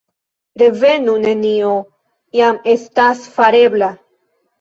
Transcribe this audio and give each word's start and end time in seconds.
Revenu, 0.59 1.13
nenio 1.25 1.73
jam 2.39 2.57
estas 2.73 3.21
farebla! 3.37 3.91